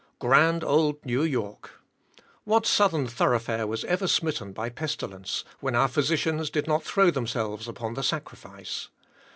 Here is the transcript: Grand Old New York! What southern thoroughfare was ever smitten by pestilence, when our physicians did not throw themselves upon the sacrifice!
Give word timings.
Grand 0.17 0.63
Old 0.63 1.05
New 1.05 1.21
York! 1.21 1.79
What 2.43 2.65
southern 2.65 3.05
thoroughfare 3.05 3.67
was 3.67 3.83
ever 3.85 4.07
smitten 4.07 4.51
by 4.51 4.69
pestilence, 4.69 5.43
when 5.59 5.75
our 5.75 5.87
physicians 5.87 6.49
did 6.49 6.65
not 6.67 6.81
throw 6.81 7.11
themselves 7.11 7.67
upon 7.67 7.93
the 7.93 8.01
sacrifice! 8.01 8.87